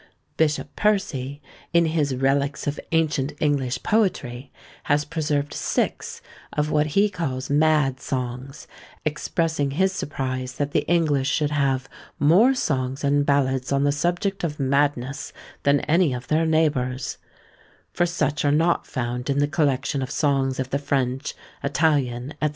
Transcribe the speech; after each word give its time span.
Bishop 0.35 0.75
Percy, 0.75 1.43
in 1.73 1.85
his 1.85 2.15
"Reliques 2.15 2.65
of 2.65 2.79
Ancient 2.91 3.33
English 3.39 3.83
Poetry," 3.83 4.51
has 4.85 5.05
preserved 5.05 5.53
six 5.53 6.23
of 6.53 6.71
what 6.71 6.87
he 6.97 7.07
calls 7.07 7.51
"Mad 7.51 7.99
Songs," 7.99 8.65
expressing 9.05 9.69
his 9.69 9.93
surprise 9.93 10.53
that 10.53 10.71
the 10.71 10.87
English 10.87 11.29
should 11.29 11.51
have 11.51 11.87
"more 12.17 12.55
songs 12.55 13.03
and 13.03 13.27
ballads 13.27 13.71
on 13.71 13.83
the 13.83 13.91
subject 13.91 14.43
of 14.43 14.59
madness 14.59 15.33
than 15.61 15.81
any 15.81 16.13
of 16.13 16.29
their 16.29 16.47
neighbours," 16.47 17.19
for 17.93 18.07
such 18.07 18.43
are 18.43 18.51
not 18.51 18.87
found 18.87 19.29
in 19.29 19.37
the 19.37 19.47
collection 19.47 20.01
of 20.01 20.09
songs 20.09 20.59
of 20.59 20.71
the 20.71 20.79
French, 20.79 21.35
Italian, 21.63 22.33
&c. 22.43 22.49